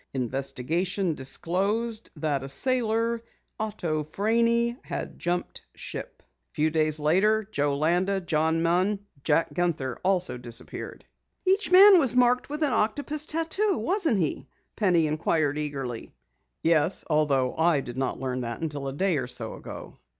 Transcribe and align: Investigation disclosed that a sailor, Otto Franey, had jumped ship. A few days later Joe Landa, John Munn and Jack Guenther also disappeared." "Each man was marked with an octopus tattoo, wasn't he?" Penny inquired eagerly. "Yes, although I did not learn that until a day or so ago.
Investigation 0.15 1.13
disclosed 1.13 2.09
that 2.15 2.41
a 2.41 2.49
sailor, 2.49 3.21
Otto 3.59 4.03
Franey, 4.03 4.79
had 4.83 5.19
jumped 5.19 5.61
ship. 5.75 6.23
A 6.23 6.25
few 6.55 6.71
days 6.71 6.99
later 6.99 7.47
Joe 7.51 7.77
Landa, 7.77 8.19
John 8.19 8.63
Munn 8.63 8.87
and 8.87 8.99
Jack 9.23 9.53
Guenther 9.53 9.99
also 10.03 10.39
disappeared." 10.39 11.05
"Each 11.45 11.69
man 11.69 11.99
was 11.99 12.15
marked 12.15 12.49
with 12.49 12.63
an 12.63 12.73
octopus 12.73 13.27
tattoo, 13.27 13.77
wasn't 13.77 14.17
he?" 14.17 14.47
Penny 14.75 15.05
inquired 15.05 15.59
eagerly. 15.59 16.11
"Yes, 16.63 17.03
although 17.07 17.55
I 17.55 17.81
did 17.81 17.95
not 17.95 18.19
learn 18.19 18.41
that 18.41 18.59
until 18.59 18.87
a 18.87 18.93
day 18.93 19.17
or 19.19 19.27
so 19.27 19.53
ago. 19.53 19.99